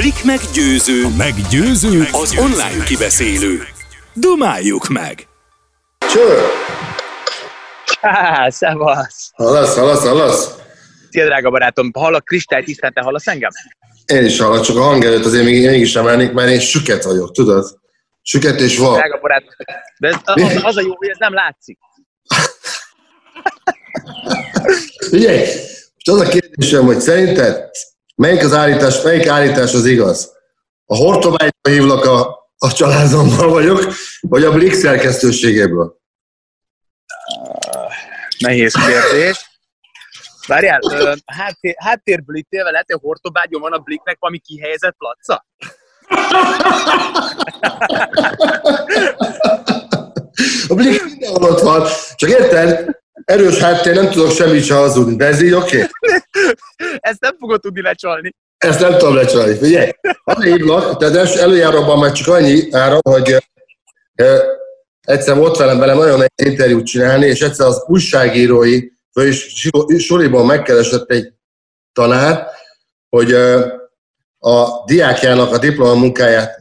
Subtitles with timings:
[0.00, 3.58] Blik meggyőző, A meggyőző, az online kibeszélő.
[4.14, 5.28] Dumáljuk meg!
[6.12, 6.36] Cső!
[8.00, 9.30] Há, szevasz!
[9.34, 10.54] Hallasz, hallasz, hallasz?
[11.10, 13.50] Szia, drága barátom, hallak kristály tisztán, te hallasz engem?
[14.06, 17.78] Én is hallak, csak a hangerőt azért még mégis emelnék, mert én süket vagyok, tudod?
[18.22, 18.98] Süket és van.
[18.98, 19.48] Drága barátom,
[19.98, 21.78] de ez, az, az a jó, hogy ez nem látszik.
[25.10, 25.38] Figyelj,
[25.94, 27.70] most az a kérdésem, hogy szerinted
[28.20, 30.32] melyik az állítás, melyik állítás az igaz?
[30.84, 35.98] A Hortobágyba hívlak a, a családommal vagyok, vagy a Blix szerkesztőségéből?
[38.38, 39.50] Nehéz kérdés.
[40.46, 40.80] Várjál,
[41.26, 45.46] háttér, háttérből ítélve lehet, hogy Hortobágyon van a Bliknek valami kihelyezett placa?
[50.68, 52.99] A Blix mindenhol ott van, csak érted?
[53.24, 55.76] Erős háttér, nem tudok semmit se hazudni, de ez így oké?
[55.76, 55.88] Okay?
[57.10, 58.34] Ezt nem fogod tudni lecsalni.
[58.58, 59.56] Ezt nem tudom lecsalni.
[59.56, 59.90] Figyelj,
[60.24, 63.36] azért hívlak, tehát els- előjáróban már csak annyi ára, hogy
[65.00, 69.50] egyszer volt velem velem nagyon nehéz interjút csinálni, és egyszer az újságírói és
[69.98, 71.32] soriban megkeresett egy
[71.92, 72.46] tanár,
[73.08, 73.32] hogy
[74.38, 76.60] a diákjának a diplomamunkáját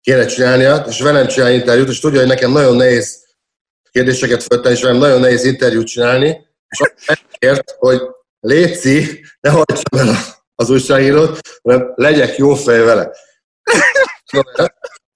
[0.00, 3.25] kéne csinálnia, és velem csinálni interjút, és tudja, hogy nekem nagyon nehéz
[3.96, 8.00] kérdéseket föltenni, és velem nagyon nehéz interjút csinálni, és megkért, hogy
[8.40, 10.16] Léci, ne hagyd el
[10.54, 13.10] az újságírót, hanem legyek jó fej vele.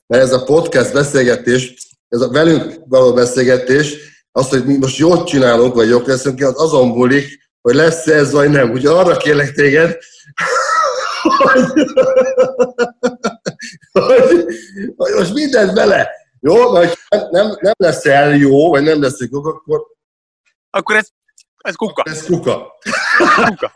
[0.07, 1.75] Mert ez a podcast beszélgetés,
[2.09, 3.97] ez a velünk való beszélgetés,
[4.33, 8.33] az, hogy mi most jót csinálunk, vagy jók leszünk az azon múlik, hogy lesz ez,
[8.33, 8.71] vagy nem.
[8.71, 9.99] Ugye arra kérlek téged,
[11.23, 11.73] hogy,
[13.93, 14.45] hogy,
[14.97, 16.11] hogy most mindent bele.
[16.41, 16.97] Jó, mert
[17.31, 19.87] nem, nem lesz el jó, vagy nem lesz jó, akkor
[20.71, 21.09] Akkor ez,
[21.57, 22.03] ez kuka.
[22.05, 22.73] ez kuka.
[23.45, 23.73] kuka.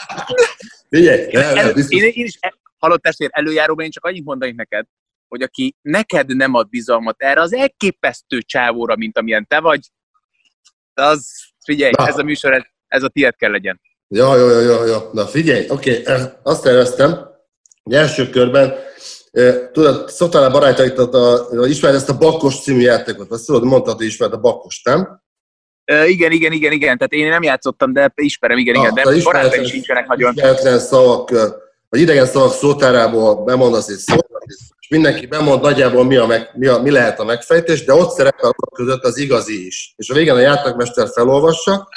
[0.89, 2.01] Figyelj, nem, nem, biztos.
[2.01, 2.39] én, én is
[2.79, 4.87] hallott testvér előjáróban, én csak annyit mondanék neked,
[5.29, 9.91] hogy aki neked nem ad bizalmat erre az elképesztő csávóra, mint amilyen te vagy,
[10.95, 11.29] az,
[11.65, 12.07] figyelj, Na.
[12.07, 13.81] ez a műsor, ez, ez a tiéd kell legyen.
[14.09, 14.99] Ja, jó, jó, jó, jó.
[15.13, 16.23] Na figyelj, oké, okay.
[16.43, 17.29] azt terveztem,
[17.83, 18.75] hogy első körben,
[19.73, 20.55] tudod, szoktál
[21.13, 25.23] a, ismered ezt a Bakkos című játékot, azt tudod, mondtad, hogy ismered a Bakkos, nem?
[25.93, 29.23] Uh, igen, igen, igen, igen, tehát én nem játszottam, de ismerem, igen, igen, Na, de
[29.23, 30.33] barátaim sincsenek nagyon.
[30.33, 31.31] Ismeretlen szavak,
[31.89, 34.27] vagy idegen szavak szótárából bemondasz egy szót,
[34.81, 38.11] és mindenki bemond nagyjából mi, a meg, mi, a, mi lehet a megfejtés, de ott
[38.11, 39.95] szerepel azok között az igazi is.
[39.97, 41.89] És a végén a játékmester felolvassa,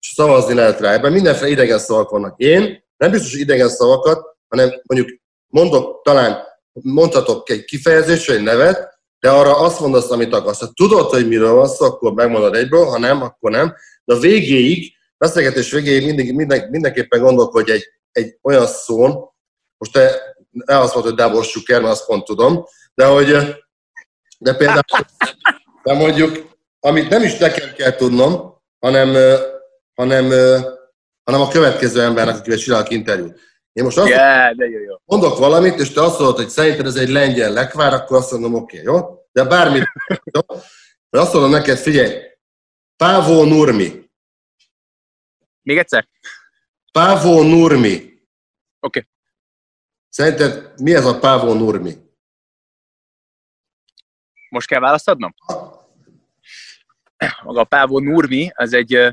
[0.00, 0.92] és szavazni lehet rá.
[0.92, 2.38] Ebben mindenféle idegen szavak vannak.
[2.40, 8.42] Én nem biztos, hogy idegen szavakat, hanem mondjuk mondok, talán mondhatok egy kifejezést, vagy egy
[8.42, 10.60] nevet, de arra azt mondasz, amit akarsz.
[10.60, 13.74] Ha tudod, hogy miről van szó, akkor megmondod egyből, ha nem, akkor nem.
[14.04, 19.30] De a végéig, beszélgetés végéig mindig, minden, mindenképpen gondolkodj egy, egy olyan szón,
[19.78, 20.20] most te
[20.50, 22.64] ne azt mondod, hogy Dábor Suker, mert azt pont tudom,
[22.94, 23.58] de hogy
[24.38, 24.80] de például
[25.82, 29.38] de mondjuk, amit nem is nekem kell tudnom, hanem,
[29.94, 30.30] hanem,
[31.24, 33.40] hanem a következő embernek, akivel csinálok interjút.
[33.72, 34.96] Én most azt Yeah, de jó, jó.
[35.04, 38.54] mondok valamit, és te azt mondod, hogy szerinted ez egy lengyel lekvár, akkor azt mondom,
[38.54, 39.24] oké, okay, jó?
[39.32, 39.84] De bármit,
[40.32, 40.40] jó?
[41.08, 42.22] Vagy azt mondom neked, figyelj,
[42.96, 44.10] Pávó Nurmi.
[45.62, 46.08] Még egyszer?
[46.92, 48.22] Pávó Nurmi.
[48.80, 49.06] Oké.
[50.08, 51.94] Szerinted mi ez a Pávó Nurmi?
[54.48, 55.34] Most kell választ adnom?
[57.42, 59.10] Maga a Pávó Nurmi, az egy ö,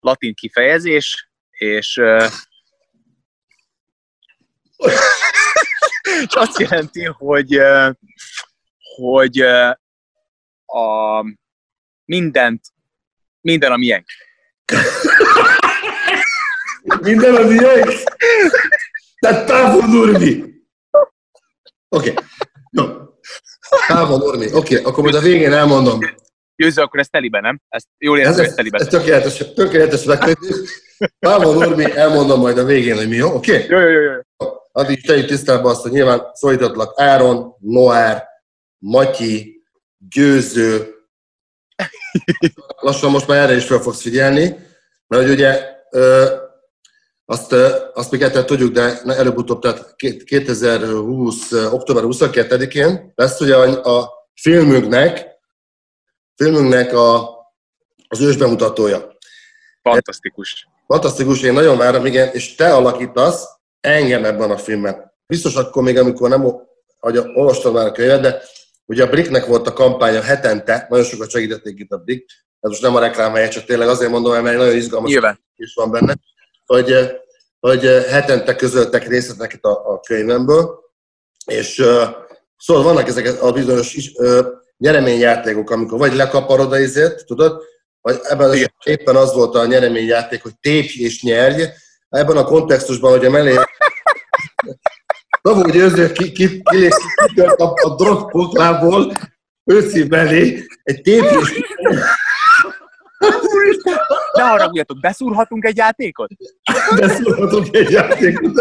[0.00, 2.26] latin kifejezés, és, ö,
[6.22, 7.60] és azt jelenti, hogy,
[8.96, 9.40] hogy
[10.66, 11.24] a
[12.04, 12.60] mindent,
[13.40, 14.06] minden a miénk.
[17.00, 17.92] Minden a miénk?
[19.18, 20.44] Tehát Pávó Nurmi.
[21.88, 22.12] Oké.
[22.12, 22.24] Okay.
[24.18, 24.46] Nurmi.
[24.52, 24.84] Oké, okay.
[24.84, 25.98] akkor majd a végén elmondom.
[26.56, 27.60] Győző, akkor ez teliben, nem?
[27.68, 28.80] Ezt jól érzem, ez, ez teliben.
[28.80, 30.04] ez tökéletes, tökéletes.
[31.18, 33.34] Pávó Nurmi, elmondom majd a végén, hogy mi jó.
[33.34, 33.64] Oké?
[33.64, 33.66] Okay?
[33.68, 34.20] Jó, jó, jó, jó.
[34.76, 38.28] Addig is tegyük tisztában azt, hogy nyilván szólítatlak Áron, Noár,
[38.78, 39.62] Matyi,
[39.98, 40.94] Győző.
[42.80, 44.56] Lassan most már erre is fel fogsz figyelni,
[45.06, 45.74] mert hogy ugye
[47.24, 47.52] azt,
[47.94, 51.52] azt még egyszer tudjuk, de előbb-utóbb, tehát két- 2020.
[51.52, 55.26] október 22-én lesz ugye a, filmünknek,
[56.34, 57.28] filmünknek a,
[58.08, 59.16] az ősbemutatója.
[59.82, 60.68] Fantasztikus.
[60.86, 63.55] Fantasztikus, én nagyon várom, igen, és te alakítasz
[63.86, 65.12] engem ebben a filmben.
[65.26, 66.64] Biztos akkor még, amikor nem
[66.98, 68.42] hogy olvastam már a könyvet, de
[68.84, 72.30] ugye a Bricknek volt a kampánya hetente, nagyon sokat segítették itt a Brick,
[72.60, 75.40] ez most nem a reklám helye, csak tényleg azért mondom, mert nagyon izgalmas Nyilván.
[75.56, 76.16] is van benne,
[76.66, 76.94] hogy,
[77.60, 80.80] hogy hetente közöltek részleteket a, a könyvemből,
[81.46, 81.74] és
[82.56, 84.12] szóval vannak ezek a bizonyos is,
[84.76, 87.62] nyereményjátékok, amikor vagy lekaparod a izét, tudod,
[88.00, 91.62] vagy ebben az éppen az volt a nyereményjáték, hogy tépj és nyerj.
[92.16, 93.54] Ebben a kontextusban, hogy a mellé
[95.42, 96.88] Davó Győző ki, ki, ki,
[97.34, 99.12] ki, a, a drogpoklából,
[99.64, 101.62] őszi belé, egy tépj és
[104.32, 106.30] ne haragudjatok, beszúrhatunk egy játékot?
[106.98, 108.58] Beszúrhatunk egy játékot.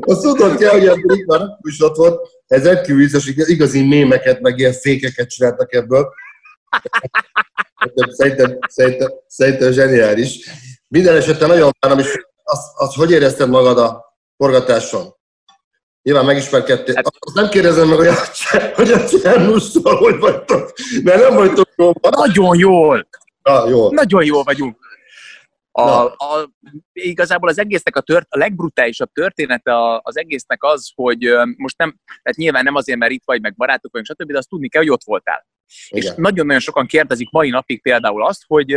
[0.00, 4.58] Azt tudod kell, hogy ebből már is ott volt, ez rendkívül vicces, igazi mémeket, meg
[4.58, 6.08] ilyen fékeket csináltak ebből.
[8.08, 10.50] Szerintem, szerintem, szerintem zseniális.
[10.88, 14.04] Minden esetben nagyon várom, és az, az, hogy érezted magad a
[14.36, 15.14] forgatáson?
[16.02, 16.94] Nyilván megismerkedtél.
[16.94, 18.14] Hát, azt nem kérdezem meg, hogy a,
[18.74, 21.94] hogy a Csernusszal hogy vagytok, mert nem vagytok jól.
[22.10, 23.08] Nagyon jól.
[23.42, 23.90] Ah, jól.
[23.94, 24.84] Nagyon jól vagyunk.
[25.70, 26.50] A, a,
[26.92, 31.18] igazából az egésznek a, tört, a legbrutálisabb története az egésznek az, hogy
[31.56, 34.48] most nem, tehát nyilván nem azért, mert itt vagy, meg barátok vagyunk, stb., de azt
[34.48, 35.46] tudni kell, hogy ott voltál.
[35.88, 36.12] Igen.
[36.12, 38.72] És nagyon-nagyon sokan kérdezik mai napig például azt, hogy,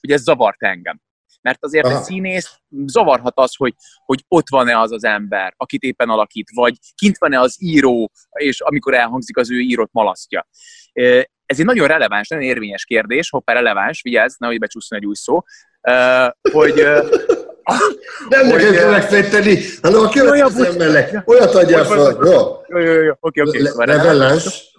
[0.00, 1.00] hogy ez zavart engem.
[1.40, 1.96] Mert azért Aha.
[1.96, 3.74] egy színész zavarhat az, hogy,
[4.04, 8.60] hogy ott van-e az az ember, akit éppen alakít, vagy kint van-e az író, és
[8.60, 10.48] amikor elhangzik az ő írott malasztja.
[11.46, 15.42] Ez egy nagyon releváns, nagyon érvényes kérdés, hoppá releváns, vigyázz, nehogy becsúszson egy új szó,
[16.52, 16.74] hogy
[18.28, 21.22] nem neked kell megfejteni, hanem a következő.
[21.24, 22.16] Olyat adjál fel.
[22.22, 22.60] Jó.
[22.68, 23.12] Jó, jó, jó.
[23.20, 23.58] Oké, oké.
[23.76, 24.74] Revellás.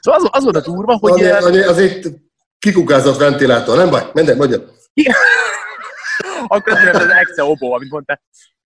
[0.00, 1.22] Szóval az, az volt a durva, hogy...
[1.22, 2.06] Azért, azért
[2.58, 4.64] kikukázott ventilátor, nem baj, minden, magyar.
[6.46, 8.20] Akkor ez az exe obó, amit mondtál.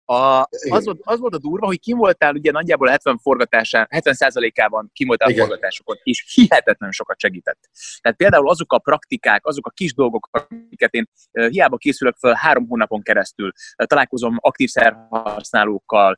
[0.05, 4.91] A, az, volt, az volt a durva, hogy kim voltál ugye nagyjából 70 forgatásán, 70%-ában
[4.93, 5.43] kim voltál Igen.
[5.43, 7.59] a forgatásokon, és hihetetlen sokat segített.
[8.01, 12.69] Tehát például azok a praktikák, azok a kis dolgok, amiket én hiába készülök fel három
[12.69, 16.17] hónapon keresztül, találkozom aktív szerhasználókkal,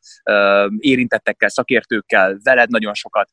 [0.78, 3.30] érintettekkel, szakértőkkel, veled nagyon sokat.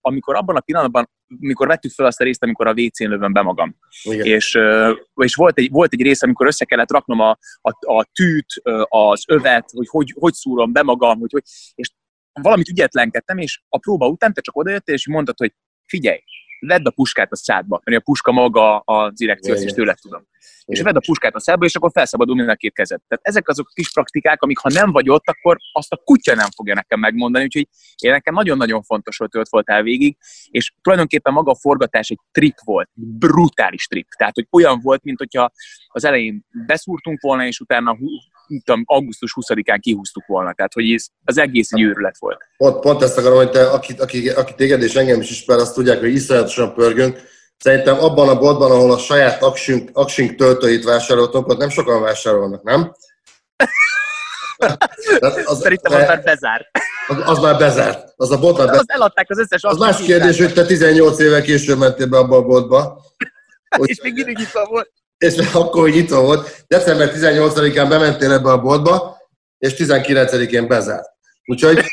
[0.00, 3.42] Amikor abban a pillanatban mikor vettük fel azt a részt, amikor a WC-n lövöm be
[3.42, 3.76] magam.
[4.02, 4.26] Igen.
[4.26, 4.58] És,
[5.14, 7.30] és volt, egy, volt egy rész, amikor össze kellett raknom a,
[7.60, 8.46] a, a tűt,
[8.88, 11.42] az övet, hogy, hogy hogy szúrom be magam, hogy, hogy,
[11.74, 11.90] és
[12.32, 15.54] valamit ügyetlenkedtem, és a próba után te csak odajöttél, és mondtad, hogy
[15.86, 16.20] figyelj,
[16.60, 20.26] vedd a puskát a szádba, mert a puska maga az direkció, ezt is tőled tudom.
[20.66, 23.00] És vedd a puskát a szádba, és akkor felszabadul mind a két kezed.
[23.08, 26.34] Tehát ezek azok a kis praktikák, amik ha nem vagy ott, akkor azt a kutya
[26.34, 27.68] nem fogja nekem megmondani, úgyhogy
[28.02, 30.16] én nekem nagyon-nagyon fontos, hogy ott voltál végig,
[30.50, 34.08] és tulajdonképpen maga a forgatás egy trip volt, brutális trip.
[34.08, 35.50] Tehát, hogy olyan volt, mint hogyha
[35.86, 37.96] az elején beszúrtunk volna, és utána
[38.64, 40.52] tudom, augusztus 20-án kihúztuk volna.
[40.52, 42.40] Tehát, hogy ez az egész egy őrület volt.
[42.56, 45.74] Pont, pont ezt akarom, hogy te, aki, aki, aki téged és engem is ismer, azt
[45.74, 47.20] tudják, hogy iszonyatosan pörgünk.
[47.58, 52.62] Szerintem abban a boltban, ahol a saját aksink, aksink töltőit vásároltunk, ott nem sokan vásárolnak,
[52.62, 52.92] nem?
[55.44, 56.70] az, Szerintem az már bezárt.
[57.06, 58.12] Az, az már bezárt.
[58.16, 58.88] Az a bolt már bezárt.
[58.88, 62.36] Az eladták az összes Az más kérdés, hogy te 18 éve később mentél be abba
[62.36, 63.04] a boltba.
[63.82, 68.60] és még mindig itt volt és akkor, hogy nyitva volt, december 18-án bementél ebbe a
[68.60, 69.16] boltba,
[69.58, 71.14] és 19-én bezárt.
[71.44, 71.84] Úgyhogy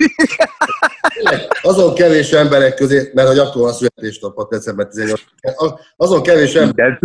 [1.62, 7.00] azon kevés emberek közé, mert hogy akkor van születésnapot december 18-án, azon kevés emberek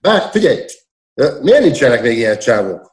[0.00, 0.64] bár figyelj,
[1.40, 2.92] miért nincsenek még ilyen csávok?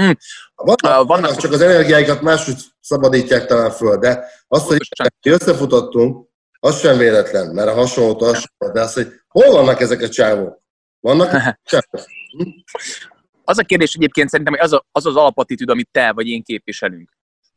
[0.00, 0.10] Mm.
[0.54, 4.78] Vannak, uh, vannak, csak az energiáikat máshogy szabadítják talán föl, de azt, hogy
[5.22, 6.28] összefutottunk,
[6.60, 10.61] az sem véletlen, mert a hasonlót hasonló, de az, hogy hol vannak ezek a csávok?
[11.02, 11.30] Vannak?
[13.44, 16.42] az a kérdés egyébként szerintem, hogy az, a, az az alapattitűd, amit te vagy én
[16.42, 17.10] képviselünk.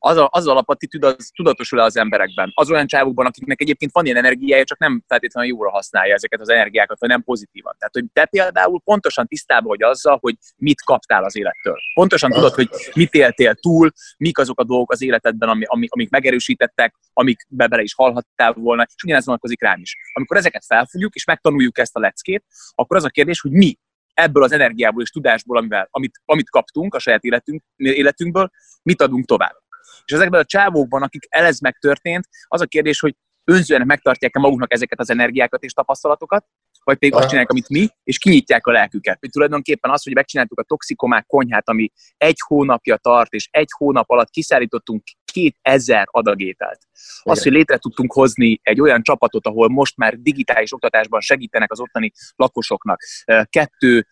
[0.07, 2.51] Az, a, az alapattitűd az tudatosul az emberekben.
[2.53, 6.49] Az olyan csávokban, akiknek egyébként van ilyen energiája, csak nem feltétlenül jóra használja ezeket az
[6.49, 7.75] energiákat, vagy nem pozitívan.
[7.77, 11.77] Tehát, hogy te például pontosan tisztában vagy azzal, hogy mit kaptál az élettől.
[11.93, 16.09] Pontosan tudod, hogy mit éltél túl, mik azok a dolgok az életedben, ami, ami, amik
[16.09, 19.95] megerősítettek, amik be bele is hallhattál volna, és ugyanez vonatkozik rám is.
[20.13, 22.43] Amikor ezeket felfogjuk, és megtanuljuk ezt a leckét,
[22.75, 23.77] akkor az a kérdés, hogy mi
[24.13, 28.49] ebből az energiából és tudásból, amivel, amit, amit kaptunk a saját életünk, életünkből,
[28.83, 29.63] mit adunk tovább.
[30.05, 34.99] És ezekben a csávókban, akik elez megtörtént, az a kérdés, hogy önzően megtartják-e maguknak ezeket
[34.99, 36.45] az energiákat és tapasztalatokat,
[36.83, 39.17] vagy pedig azt csinálják, amit mi, és kinyitják a lelküket.
[39.19, 44.09] Hogy tulajdonképpen az, hogy megcsináltuk a toxikomák konyhát, ami egy hónapja tart, és egy hónap
[44.09, 45.03] alatt kiszállítottunk
[45.35, 46.79] 2000 adagételt.
[47.21, 51.79] Az, hogy létre tudtunk hozni egy olyan csapatot, ahol most már digitális oktatásban segítenek az
[51.79, 52.99] ottani lakosoknak.
[53.49, 54.07] Kettő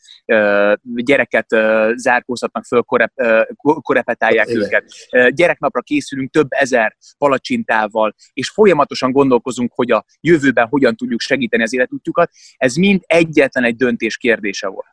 [0.84, 1.48] gyereket
[1.96, 3.14] zárkóztatnak föl, korep,
[3.58, 4.62] korepetálják Igen.
[4.62, 4.94] őket.
[5.36, 11.74] Gyereknapra készülünk több ezer palacsintával, és folyamatosan gondolkozunk, hogy a jövőben hogyan tudjuk segíteni az
[11.74, 12.32] életútjukat.
[12.58, 14.92] Ez mind egyetlen egy döntés kérdése volt.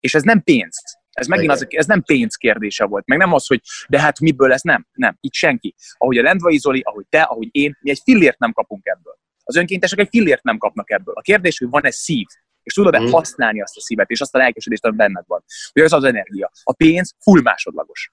[0.00, 1.00] És ez nem pénz.
[1.12, 4.48] Ez megint az, ez nem pénz kérdése volt, meg nem az, hogy de hát miből
[4.48, 5.74] lesz, nem, nem, itt senki.
[5.98, 9.18] Ahogy a Lendvai Zoli, ahogy te, ahogy én, mi egy fillért nem kapunk ebből.
[9.44, 11.14] Az önkéntesek egy fillért nem kapnak ebből.
[11.14, 12.26] A kérdés, hogy van-e szív,
[12.62, 13.10] és tudod-e mm.
[13.10, 15.44] használni azt a szívet, és azt a lelkesedést, ami benned van.
[15.72, 16.50] Hogy az az energia.
[16.62, 18.10] A pénz full másodlagos.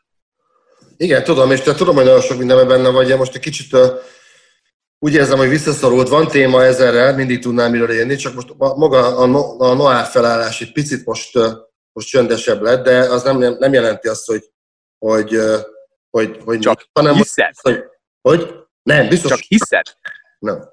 [0.97, 3.17] Igen, tudom, és te tudom, hogy nagyon sok mindenben benne vagy.
[3.17, 3.77] Most egy kicsit
[4.99, 6.09] úgy érzem, hogy visszaszorult.
[6.09, 10.61] Van téma ezerrel, mindig tudnám miről élni, csak most maga a, no, a Noár felállás
[10.61, 11.37] egy picit most
[11.99, 14.43] most csöndesebb lett, de az nem, nem jelenti azt, hogy,
[14.97, 15.37] hogy,
[16.09, 17.53] hogy, hogy Csak hanem hiszed.
[17.61, 17.83] Hogy,
[18.21, 18.53] hogy?
[18.83, 19.31] Nem, biztos.
[19.31, 19.85] Csak hiszed?
[20.39, 20.63] Nem.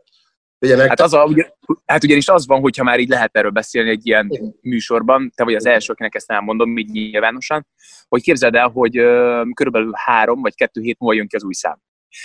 [0.61, 1.51] Ugye, hát, az a, ugye,
[1.85, 4.55] hát ugyanis az van, hogyha már így lehet erről beszélni egy ilyen Igen.
[4.61, 7.67] műsorban, te vagy az első, akinek ezt elmondom, így nyilvánosan,
[8.09, 11.55] hogy képzeld el, hogy uh, körülbelül három vagy kettő hét múlva jön ki az új
[11.55, 11.81] szám.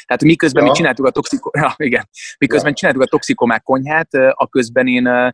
[0.05, 0.69] Tehát miközben ja.
[0.69, 1.49] mi csináltuk a toxiko...
[1.61, 2.09] ja, igen.
[2.37, 2.75] Miközben ja.
[2.75, 5.33] csináltuk a toxikomák konyhát, a közben én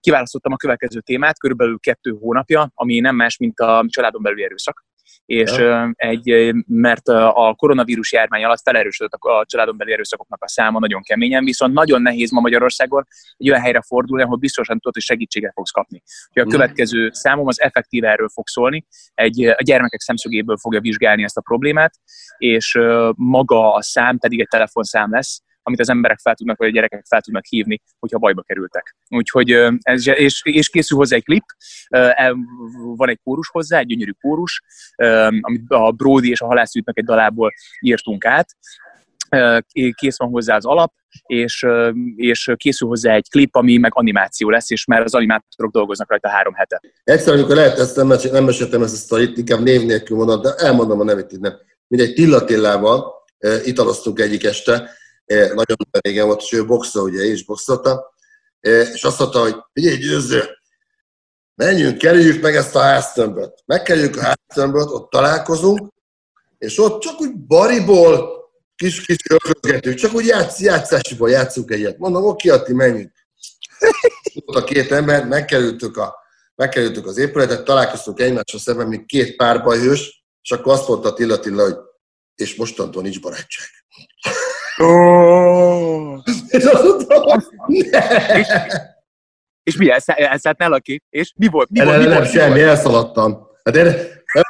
[0.00, 4.84] kiválasztottam a következő témát, körülbelül kettő hónapja, ami nem más, mint a családon belüli erőszak
[5.30, 5.92] és ja.
[5.96, 11.44] egy, mert a koronavírus járvány alatt felerősödött a családon belüli erőszakoknak a száma nagyon keményen,
[11.44, 15.70] viszont nagyon nehéz ma Magyarországon egy olyan helyre fordulni, ahol biztosan tudod, hogy segítséget fogsz
[15.70, 16.02] kapni.
[16.28, 16.58] Úgyhogy a mm.
[16.58, 21.40] következő számom az effektív erről fog szólni, egy, a gyermekek szemszögéből fogja vizsgálni ezt a
[21.40, 21.94] problémát,
[22.38, 22.78] és
[23.14, 27.04] maga a szám pedig egy telefonszám lesz, amit az emberek fel tudnak, vagy a gyerekek
[27.08, 28.96] fel tudnak hívni, hogyha bajba kerültek.
[29.08, 29.50] Úgyhogy,
[29.80, 31.44] ez, és, és készül hozzá egy klip,
[32.96, 34.62] van egy kórus hozzá, egy gyönyörű kórus,
[35.40, 38.48] amit a Brody és a halászűtnek egy dalából írtunk át,
[39.94, 40.92] kész van hozzá az alap,
[41.26, 41.66] és,
[42.16, 46.28] és készül hozzá egy klip, ami meg animáció lesz, és már az animátorok dolgoznak rajta
[46.28, 46.80] három hete.
[47.04, 50.54] Egyszer, amikor lehet, ezt nem, nem meséltem ezt a sztorit, inkább név nélkül mondom, de
[50.54, 51.58] elmondom a nevét innen.
[51.86, 53.12] Mindegy Tilla Tillával
[53.64, 54.90] italoztunk egyik este,
[55.36, 57.98] nagyon régen volt, és ő boxol, ugye én is boxoltam,
[58.60, 60.44] és azt mondta, hogy figyelj, győző,
[61.54, 63.62] menjünk, kerüljük meg ezt a háztömböt.
[63.66, 65.92] Megkerüljük a háztömböt, ott találkozunk,
[66.58, 68.38] és ott csak úgy bariból,
[68.76, 71.98] kis-kis örökgetünk, csak úgy játsz, játszásiból játszunk egyet.
[71.98, 73.12] Mondom, oké, Atti, menjünk.
[74.44, 76.14] Ott a két ember, megkerültük, a,
[76.54, 81.62] megkerültük az épületet, találkoztunk egymással szemben, mint két párbajhős, és akkor azt mondta Attila Attila,
[81.62, 81.76] hogy
[82.34, 83.68] és mostantól nincs barátság.
[84.82, 86.18] Oh.
[86.48, 87.40] és azt mondtam,
[88.36, 88.46] és,
[89.62, 91.02] és mi elszállt ne aki?
[91.10, 91.70] És mi volt?
[91.70, 91.98] Mi volt?
[91.98, 92.30] Mi nem, volt?
[92.30, 93.48] semmi, elszaladtam.
[93.64, 94.42] Hát én, nem,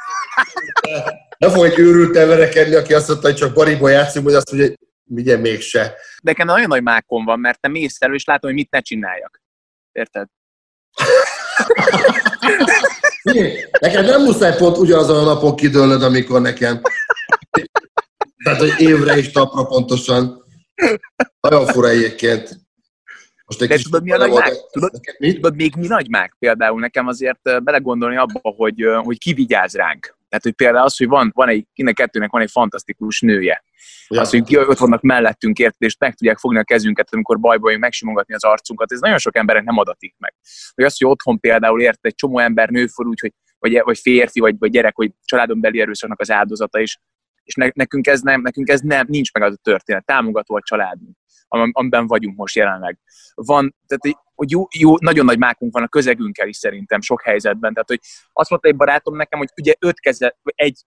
[1.37, 4.69] nem fog egy őrült verekedni, aki azt mondta, hogy csak bariból játszunk, hogy azt mondja,
[4.69, 4.77] hogy
[5.17, 5.95] ugye mégse.
[6.23, 9.41] Nekem nagyon nagy mákom van, mert te mész elő, és látom, hogy mit ne csináljak.
[9.91, 10.27] Érted?
[13.79, 16.81] Nekem nem muszáj pont ugyanazon a napon kidőlnöd, amikor nekem
[18.43, 20.45] tehát, hogy évre és napra pontosan.
[21.39, 22.59] Nagyon fura egyébként.
[23.45, 24.53] Most egy De tudod, mi a nagy mák?
[24.71, 25.33] Tudod, mi?
[25.33, 30.17] tudod, még mi nagy mák például nekem azért belegondolni abba, hogy, hogy ki vigyáz ránk.
[30.29, 33.63] Tehát, hogy például az, hogy van, van egy, innen kettőnek van egy fantasztikus nője.
[34.07, 34.21] Ja.
[34.21, 37.81] Az, hogy ott vannak mellettünk érted, és meg tudják fogni a kezünket, amikor bajba vagyunk,
[37.81, 38.91] megsimogatni az arcunkat.
[38.91, 40.33] Ez nagyon sok emberek nem adatik meg.
[40.75, 44.39] Hogy az, hogy otthon például ért egy csomó ember nő úgy, hogy vagy, vagy férfi,
[44.39, 46.97] vagy, vagy gyerek, hogy családon beli erőszaknak az áldozata, és
[47.43, 50.05] és ne, nekünk ez nem, nekünk ez nem, nincs meg az a történet.
[50.05, 51.17] Támogató a családunk,
[51.71, 52.99] amiben vagyunk most jelenleg.
[53.35, 57.73] Van, tehát hogy jó, jó, nagyon nagy mákunk van a közegünkkel is szerintem sok helyzetben.
[57.73, 57.99] Tehát, hogy
[58.33, 60.79] azt mondta egy barátom nekem, hogy ugye öt keze, egy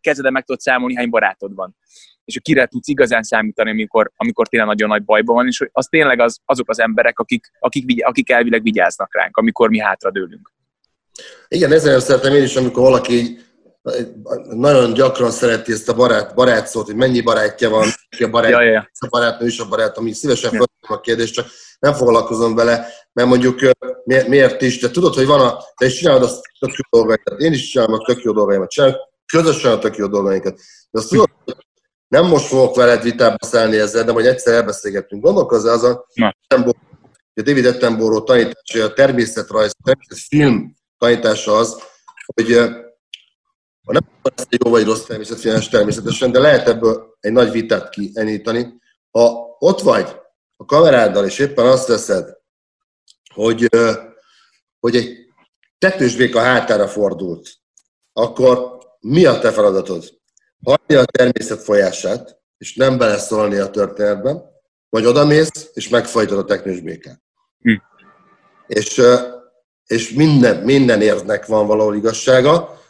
[0.00, 1.76] kezede meg tudod számolni, hány barátod van.
[2.24, 5.68] És hogy kire tudsz igazán számítani, amikor, amikor tényleg nagyon nagy bajban van, és hogy
[5.72, 10.52] az tényleg az, azok az emberek, akik, akik, akik elvileg vigyáznak ránk, amikor mi hátradőlünk.
[11.48, 13.38] Igen, ezért szeretem én is, amikor valaki
[14.50, 18.50] nagyon gyakran szereti ezt a barát, barát szót, hogy mennyi barátja van, ki a barát,
[18.50, 18.90] ja, ja.
[18.98, 20.64] a barátnő is a barát, ami szívesen ja.
[20.88, 21.46] a kérdést, csak
[21.78, 23.60] nem foglalkozom vele, mert mondjuk
[24.04, 27.52] miért is, de tudod, hogy van a, te is csinálod a tök jó dolgaikat, én
[27.52, 28.96] is csinálom a tök jó dolgaimat, csinálom
[29.32, 30.54] közösen a tök jó dolgainkat.
[30.90, 31.30] De azt tudod,
[32.08, 35.22] nem most fogok veled vitába szállni ezzel, de majd egyszer elbeszélgetünk.
[35.22, 36.04] Gondolkozz azon,
[37.34, 41.82] a David Attenborough tanítása, a természetrajz, a természetfilm tanítása az,
[42.34, 42.70] hogy
[43.84, 48.80] ha nem egy jó vagy rossz természetfilmes természetesen, de lehet ebből egy nagy vitát kienítani.
[49.10, 50.16] Ha ott vagy
[50.56, 52.36] a kameráddal, és éppen azt veszed,
[53.34, 53.68] hogy,
[54.80, 55.30] hogy egy
[56.34, 57.48] a hátára fordult,
[58.12, 60.04] akkor mi a te feladatod?
[60.64, 64.42] Hagyja a természet folyását, és nem beleszólni a történetben,
[64.88, 67.22] vagy odamész, és megfajtod a teknős békát.
[67.58, 67.74] Hm.
[68.66, 69.02] És,
[69.86, 72.80] és minden, minden érznek van valahol igazsága.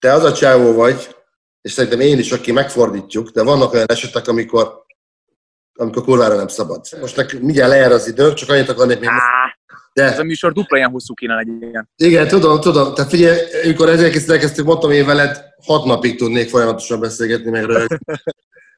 [0.00, 1.16] Te az a csávó vagy,
[1.60, 4.84] és szerintem én is, aki megfordítjuk, de vannak olyan esetek, amikor,
[5.74, 6.84] amikor kurvára nem szabad.
[7.00, 9.08] Most nekünk mindjárt lejár az idő, csak annyit akarnék még...
[9.08, 9.56] Á,
[9.92, 11.90] De ez a műsor dupla ilyen hosszú kéne legyen.
[11.96, 12.94] igen, tudom, tudom.
[12.94, 18.00] Tehát figyelj, amikor ezért elkezdtük, mondtam én veled, hat napig tudnék folyamatosan beszélgetni, meg rögtön.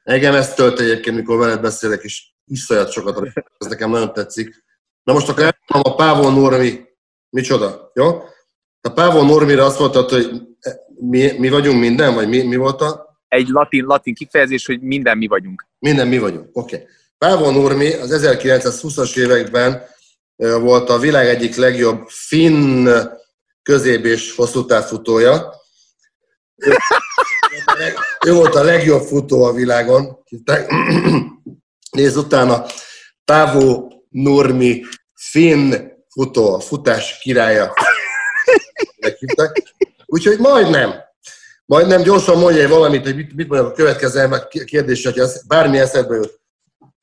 [0.03, 3.27] Engem ezt tölt egyébként, mikor veled beszélek, és iszonyat sokat,
[3.57, 4.63] ez nekem nagyon tetszik.
[5.03, 6.81] Na most akkor elmondom a Pávon Normi,
[7.29, 8.07] micsoda, jó?
[8.81, 10.41] A Pávon Normira azt mondtad, hogy
[10.99, 13.19] mi, mi vagyunk minden, vagy mi, mi volt a?
[13.27, 15.67] Egy latin, latin kifejezés, hogy minden mi vagyunk.
[15.79, 16.49] Minden mi vagyunk.
[16.53, 16.75] Oké.
[16.75, 16.87] Okay.
[17.17, 19.83] Pávon Nurmi az 1920-as években
[20.35, 22.89] volt a világ egyik legjobb finn
[23.63, 25.53] közép- és hosszú távfutója.
[26.55, 26.75] Ő,
[28.25, 30.23] ő volt a legjobb futó a világon.
[30.25, 30.71] Hívták.
[31.91, 32.65] Nézd utána,
[33.25, 35.73] Pávó Nurmi finn
[36.09, 37.73] futó, a futás királya.
[38.99, 39.72] Meghívták.
[40.13, 40.93] Úgyhogy majdnem.
[41.65, 44.29] Majdnem gyorsan mondja valamit, hogy mit, mit mondjak a következő
[44.65, 46.41] kérdésre, hogy az bármi eszedbe jut.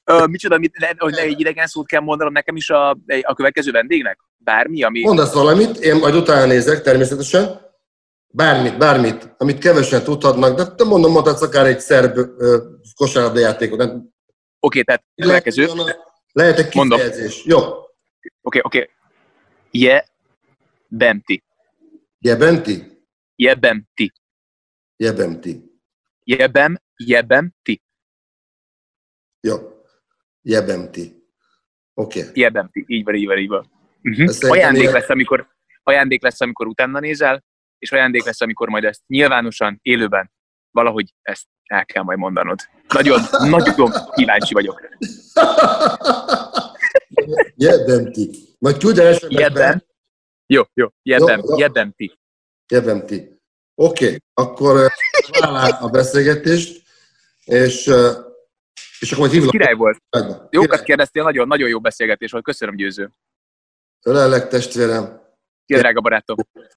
[0.04, 2.90] Ö, micsoda, mit, le, hogy ne egy idegen szót kell mondanom nekem is a,
[3.22, 4.18] a következő vendégnek?
[4.36, 5.00] Bármi, ami...
[5.00, 7.60] Mondasz valamit, én majd utána nézek természetesen.
[8.28, 12.18] Bármit, bármit, amit kevesen tudhatnak, de te mondom, mondhatsz akár egy szerb
[12.94, 14.08] kosárlabda Nem-
[14.60, 15.66] Oké, tehát következő.
[15.66, 15.98] Lehet,
[16.32, 16.98] lehet egy Mondom.
[16.98, 17.44] kifejezés.
[17.44, 17.58] Jó.
[18.42, 18.90] Oké, oké.
[19.70, 20.08] Je,
[20.88, 21.42] bemti.
[22.18, 22.89] Jebenti?
[23.40, 24.12] Jebemti.
[24.96, 25.52] Jebemti.
[26.24, 27.82] Jebem, jebemti.
[29.40, 29.56] Jó.
[30.42, 31.24] Jebemti.
[31.94, 32.20] Oké.
[32.20, 32.32] Okay.
[32.34, 32.84] Jebemti.
[32.86, 33.70] Így van, így van, így van.
[34.02, 34.50] Uh-huh.
[34.50, 35.48] Ajándék ilyen- lesz, amikor,
[35.82, 37.44] ajándék lesz, amikor utána nézel,
[37.78, 40.30] és ajándék lesz, amikor majd ezt nyilvánosan, élőben,
[40.70, 42.60] valahogy ezt el kell majd mondanod.
[42.88, 43.20] Nagyon,
[43.50, 44.88] nagyon kíváncsi vagyok.
[47.54, 48.30] Jebemti.
[48.58, 49.14] Majd küld el.
[49.28, 49.82] Jebem.
[50.46, 50.88] Jó, jó.
[51.02, 51.56] Jebem, Jó,
[52.70, 53.14] jebemti.
[53.14, 53.38] Jebemti.
[53.74, 54.18] Oké, okay.
[54.34, 54.86] akkor ö,
[55.40, 56.82] vállalá a beszélgetést,
[57.44, 57.90] és,
[59.00, 59.50] és akkor hívlak.
[59.50, 59.98] Király volt.
[60.10, 60.48] Királyba.
[60.50, 62.44] Jókat kérdeztél, nagyon, nagyon jó beszélgetés volt.
[62.44, 63.10] Köszönöm, győző.
[64.02, 65.20] Ölellek, testvérem.
[65.66, 66.36] Szia, drága barátom.